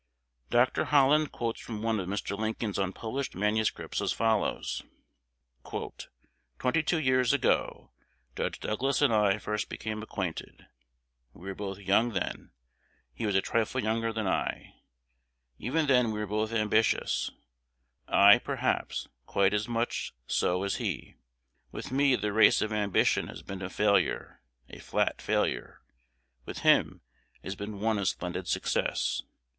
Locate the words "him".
26.61-27.01